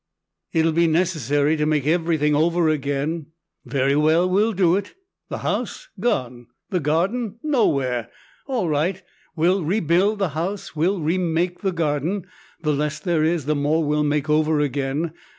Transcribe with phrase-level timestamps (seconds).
[0.51, 3.27] "It'll be necessary to make everything over again.
[3.65, 4.95] Very well, we'll do it.
[5.29, 5.89] The house?
[5.99, 6.47] Gone.
[6.71, 7.37] The garden?
[7.43, 8.09] Nowhere.
[8.47, 9.03] All right,
[9.35, 12.25] we'll rebuild the house, we'll remake the garden.
[12.63, 15.13] The less there is the more we'll make over again.